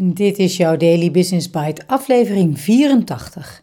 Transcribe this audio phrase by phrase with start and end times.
[0.00, 3.62] Dit is jouw Daily Business Bite, aflevering 84.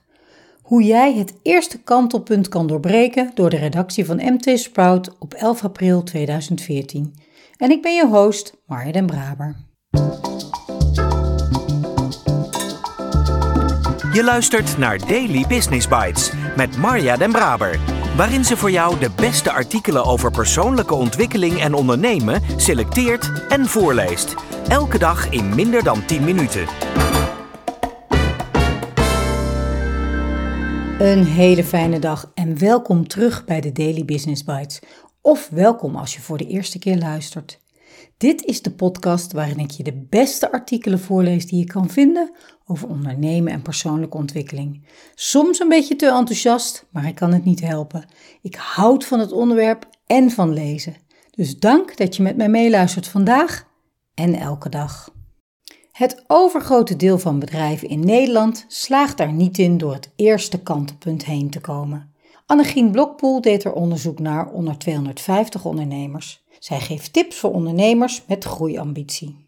[0.62, 5.63] Hoe jij het eerste kantelpunt kan doorbreken door de redactie van MT Sprout op 11
[5.63, 7.16] april 2014.
[7.58, 9.56] En ik ben je host, Marja den Braber.
[14.13, 17.79] Je luistert naar Daily Business Bites met Marja den Braber,
[18.17, 24.36] waarin ze voor jou de beste artikelen over persoonlijke ontwikkeling en ondernemen selecteert en voorleest.
[24.70, 26.68] Elke dag in minder dan 10 minuten.
[30.99, 34.80] Een hele fijne dag en welkom terug bij de Daily Business Bites.
[35.21, 37.59] Of welkom als je voor de eerste keer luistert.
[38.17, 42.32] Dit is de podcast waarin ik je de beste artikelen voorlees die je kan vinden
[42.66, 44.88] over ondernemen en persoonlijke ontwikkeling.
[45.16, 48.05] Soms een beetje te enthousiast, maar ik kan het niet helpen.
[48.41, 50.95] Ik houd van het onderwerp en van lezen.
[51.32, 53.73] Dus dank dat je met mij meeluistert vandaag
[54.16, 55.14] en elke dag.
[55.92, 61.26] Het overgrote deel van bedrijven in Nederland slaagt daar niet in door het eerste kantelpunt
[61.26, 62.13] heen te komen.
[62.46, 66.44] Annegien Blokpoel deed er onderzoek naar onder 250 ondernemers.
[66.59, 69.46] Zij geeft tips voor ondernemers met groeiambitie.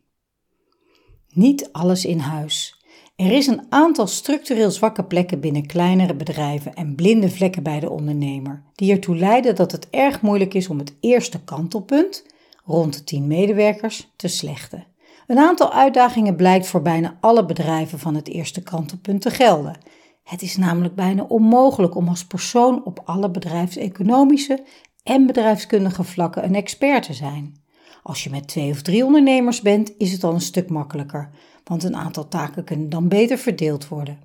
[1.30, 2.78] Niet alles in huis.
[3.16, 7.90] Er is een aantal structureel zwakke plekken binnen kleinere bedrijven en blinde vlekken bij de
[7.90, 12.26] ondernemer, die ertoe leiden dat het erg moeilijk is om het eerste kantelpunt,
[12.68, 14.86] rond de 10 medewerkers, te slechten.
[15.28, 19.78] Een aantal uitdagingen blijkt voor bijna alle bedrijven van het eerste kantelpunt te gelden.
[20.24, 24.64] Het is namelijk bijna onmogelijk om als persoon op alle bedrijfseconomische
[25.04, 27.66] en bedrijfskundige vlakken een expert te zijn.
[28.04, 31.30] Als je met twee of drie ondernemers bent, is het al een stuk makkelijker,
[31.64, 34.20] want een aantal taken kunnen dan beter verdeeld worden.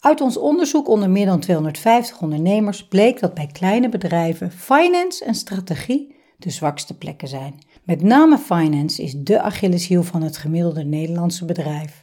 [0.00, 5.34] Uit ons onderzoek onder meer dan 250 ondernemers bleek dat bij kleine bedrijven finance en
[5.34, 7.58] strategie de zwakste plekken zijn.
[7.90, 12.00] Met name finance is de Achilleshiel van het gemiddelde Nederlandse bedrijf.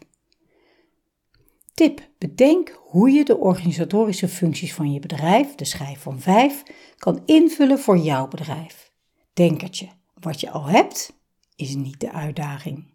[1.74, 6.64] Tip: bedenk hoe je de organisatorische functies van je bedrijf, de schijf van 5,
[6.98, 8.92] kan invullen voor jouw bedrijf.
[9.34, 11.14] Denkertje: wat je al hebt,
[11.56, 12.86] is niet de uitdaging.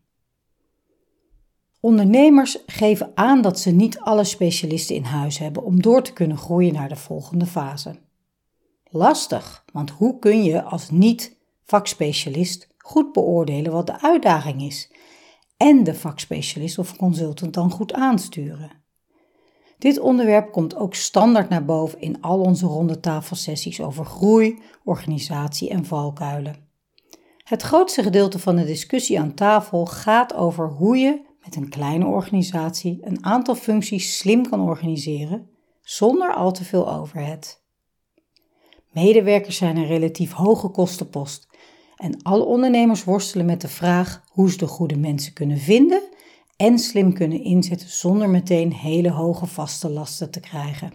[1.81, 6.39] Ondernemers geven aan dat ze niet alle specialisten in huis hebben om door te kunnen
[6.39, 8.00] groeien naar de volgende fase.
[8.84, 14.93] Lastig, want hoe kun je als niet-vakspecialist goed beoordelen wat de uitdaging is
[15.56, 18.70] en de vakspecialist of consultant dan goed aansturen?
[19.78, 25.84] Dit onderwerp komt ook standaard naar boven in al onze rondetafelsessies over groei, organisatie en
[25.84, 26.71] valkuilen.
[27.44, 32.06] Het grootste gedeelte van de discussie aan tafel gaat over hoe je met een kleine
[32.06, 35.50] organisatie een aantal functies slim kan organiseren
[35.81, 37.62] zonder al te veel overhead.
[38.91, 41.48] Medewerkers zijn een relatief hoge kostenpost
[42.03, 46.03] en alle ondernemers worstelen met de vraag hoe ze de goede mensen kunnen vinden
[46.57, 50.93] en slim kunnen inzetten zonder meteen hele hoge vaste lasten te krijgen.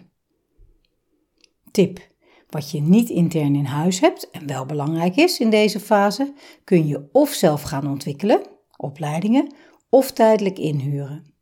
[1.70, 2.08] Tip:
[2.48, 6.32] wat je niet intern in huis hebt en wel belangrijk is in deze fase,
[6.64, 8.42] kun je of zelf gaan ontwikkelen,
[8.76, 9.54] opleidingen,
[9.88, 11.34] of tijdelijk inhuren.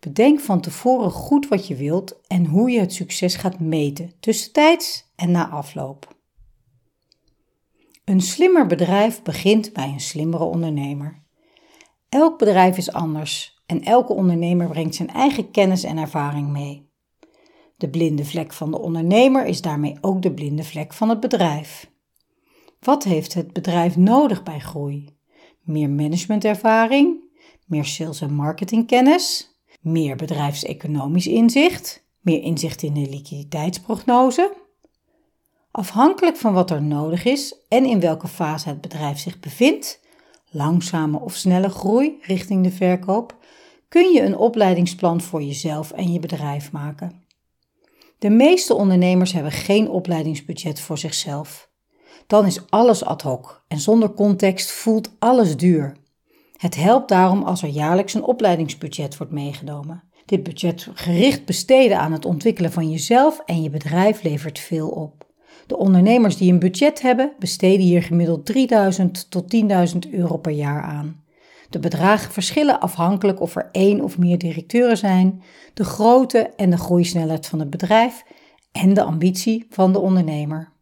[0.00, 5.12] Bedenk van tevoren goed wat je wilt en hoe je het succes gaat meten, tussentijds
[5.16, 6.17] en na afloop.
[8.08, 11.22] Een slimmer bedrijf begint bij een slimmere ondernemer.
[12.08, 16.90] Elk bedrijf is anders en elke ondernemer brengt zijn eigen kennis en ervaring mee.
[17.76, 21.90] De blinde vlek van de ondernemer is daarmee ook de blinde vlek van het bedrijf.
[22.80, 25.16] Wat heeft het bedrijf nodig bij groei?
[25.62, 27.24] Meer managementervaring,
[27.66, 34.66] meer sales- en marketingkennis, meer bedrijfseconomisch inzicht, meer inzicht in de liquiditeitsprognose.
[35.70, 40.00] Afhankelijk van wat er nodig is en in welke fase het bedrijf zich bevindt,
[40.50, 43.36] langzame of snelle groei richting de verkoop,
[43.88, 47.26] kun je een opleidingsplan voor jezelf en je bedrijf maken.
[48.18, 51.70] De meeste ondernemers hebben geen opleidingsbudget voor zichzelf.
[52.26, 55.96] Dan is alles ad hoc en zonder context voelt alles duur.
[56.56, 60.02] Het helpt daarom als er jaarlijks een opleidingsbudget wordt meegenomen.
[60.24, 65.27] Dit budget gericht besteden aan het ontwikkelen van jezelf en je bedrijf levert veel op.
[65.68, 70.82] De ondernemers die een budget hebben, besteden hier gemiddeld 3000 tot 10.000 euro per jaar
[70.82, 71.24] aan.
[71.70, 75.42] De bedragen verschillen afhankelijk of er één of meer directeuren zijn,
[75.74, 78.24] de grootte en de groeisnelheid van het bedrijf
[78.72, 80.72] en de ambitie van de ondernemer.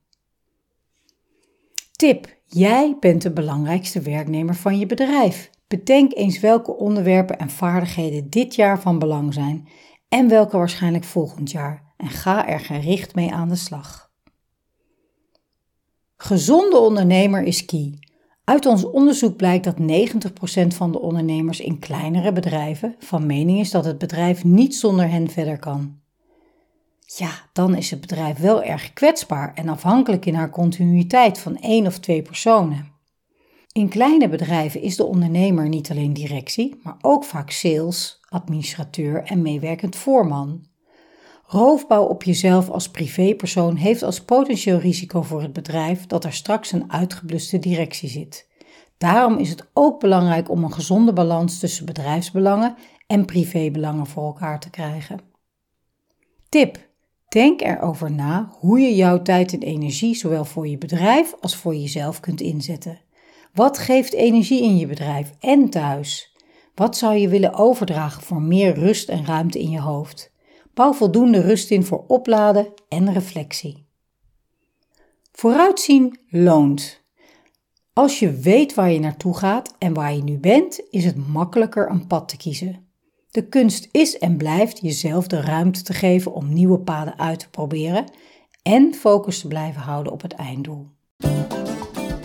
[1.93, 5.50] Tip: Jij bent de belangrijkste werknemer van je bedrijf.
[5.69, 9.69] Bedenk eens welke onderwerpen en vaardigheden dit jaar van belang zijn
[10.09, 14.06] en welke waarschijnlijk volgend jaar en ga er gericht mee aan de slag.
[16.17, 17.99] Gezonde ondernemer is key.
[18.45, 23.71] Uit ons onderzoek blijkt dat 90% van de ondernemers in kleinere bedrijven van mening is
[23.71, 25.99] dat het bedrijf niet zonder hen verder kan.
[27.07, 31.87] Ja, dan is het bedrijf wel erg kwetsbaar en afhankelijk in haar continuïteit van één
[31.87, 32.93] of twee personen.
[33.73, 39.43] In kleine bedrijven is de ondernemer niet alleen directie, maar ook vaak sales, administrateur en
[39.43, 40.67] meewerkend voorman.
[41.48, 46.72] Roofbouw op jezelf als privépersoon heeft als potentieel risico voor het bedrijf dat er straks
[46.72, 48.48] een uitgebluste directie zit.
[48.98, 52.76] Daarom is het ook belangrijk om een gezonde balans tussen bedrijfsbelangen
[53.06, 55.20] en privébelangen voor elkaar te krijgen.
[56.48, 56.88] Tip:
[57.28, 61.75] Denk erover na hoe je jouw tijd en energie zowel voor je bedrijf als voor
[61.75, 63.00] jezelf kunt inzetten.
[63.54, 66.37] Wat geeft energie in je bedrijf en thuis?
[66.75, 70.34] Wat zou je willen overdragen voor meer rust en ruimte in je hoofd?
[70.76, 73.87] Bouw voldoende rust in voor opladen en reflectie.
[75.32, 77.02] Vooruitzien loont.
[77.93, 81.90] Als je weet waar je naartoe gaat en waar je nu bent, is het makkelijker
[81.90, 82.88] een pad te kiezen.
[83.31, 87.50] De kunst is en blijft jezelf de ruimte te geven om nieuwe paden uit te
[87.50, 88.05] proberen
[88.62, 90.87] en focus te blijven houden op het einddoel.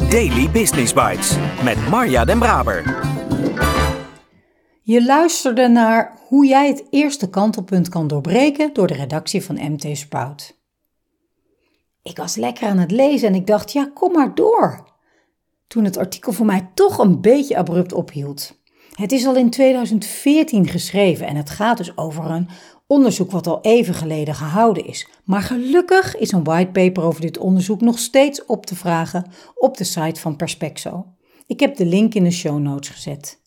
[0.09, 3.20] Daily Business Bites met Marja Den Braber.
[4.91, 9.97] Je luisterde naar hoe jij het eerste kantelpunt kan doorbreken door de redactie van MT
[9.97, 10.57] Sprout.
[12.03, 14.87] Ik was lekker aan het lezen en ik dacht, ja, kom maar door.
[15.67, 18.59] Toen het artikel voor mij toch een beetje abrupt ophield.
[18.93, 22.49] Het is al in 2014 geschreven en het gaat dus over een
[22.87, 25.07] onderzoek wat al even geleden gehouden is.
[25.23, 29.83] Maar gelukkig is een whitepaper over dit onderzoek nog steeds op te vragen op de
[29.83, 31.05] site van Perspexo.
[31.47, 33.39] Ik heb de link in de show notes gezet.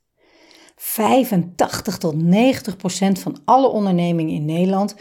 [0.85, 4.95] 85 tot 90 procent van alle ondernemingen in Nederland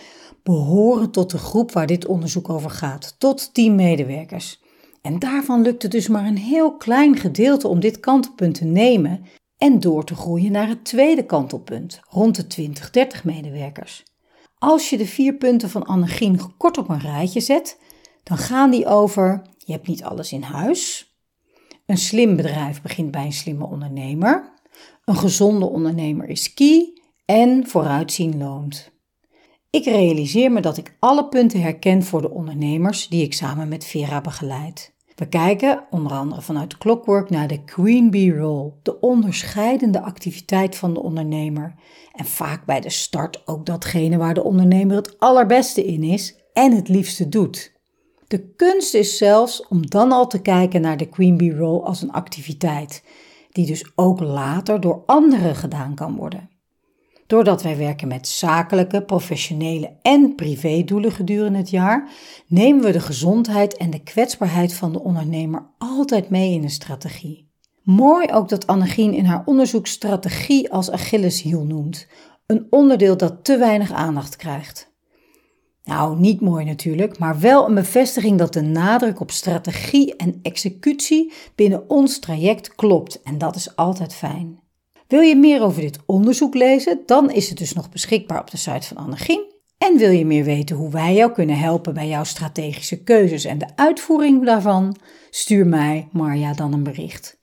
[0.43, 4.61] behoren tot de groep waar dit onderzoek over gaat, tot 10 medewerkers.
[5.01, 9.25] En daarvan lukt het dus maar een heel klein gedeelte om dit kantelpunt te nemen
[9.57, 14.03] en door te groeien naar het tweede kantelpunt, rond de 20, 30 medewerkers.
[14.57, 17.79] Als je de vier punten van Annegien kort op een rijtje zet,
[18.23, 21.13] dan gaan die over: je hebt niet alles in huis.
[21.85, 24.52] Een slim bedrijf begint bij een slimme ondernemer.
[25.05, 26.93] Een gezonde ondernemer is key
[27.25, 28.91] en vooruitzien loont.
[29.69, 33.85] Ik realiseer me dat ik alle punten herken voor de ondernemers die ik samen met
[33.85, 34.93] Vera begeleid.
[35.15, 40.93] We kijken onder andere vanuit Clockwork naar de Queen Bee Role, de onderscheidende activiteit van
[40.93, 41.75] de ondernemer.
[42.11, 46.75] En vaak bij de start ook datgene waar de ondernemer het allerbeste in is en
[46.75, 47.73] het liefste doet.
[48.27, 52.01] De kunst is zelfs om dan al te kijken naar de Queen Bee Role als
[52.01, 53.03] een activiteit
[53.53, 56.49] die dus ook later door anderen gedaan kan worden.
[57.27, 62.11] Doordat wij werken met zakelijke, professionele en privédoelen gedurende het jaar,
[62.47, 67.51] nemen we de gezondheid en de kwetsbaarheid van de ondernemer altijd mee in de strategie.
[67.83, 72.07] Mooi ook dat Annegien in haar onderzoek strategie als Achilleshiel noemt,
[72.45, 74.92] een onderdeel dat te weinig aandacht krijgt.
[75.83, 81.33] Nou, niet mooi natuurlijk, maar wel een bevestiging dat de nadruk op strategie en executie
[81.55, 84.59] binnen ons traject klopt en dat is altijd fijn.
[85.07, 88.57] Wil je meer over dit onderzoek lezen, dan is het dus nog beschikbaar op de
[88.57, 89.51] site van Annegien.
[89.77, 93.57] En wil je meer weten hoe wij jou kunnen helpen bij jouw strategische keuzes en
[93.57, 94.95] de uitvoering daarvan,
[95.29, 97.39] stuur mij, Marja, dan een bericht.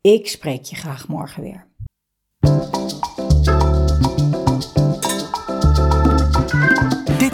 [0.00, 1.66] Ik spreek je graag morgen weer.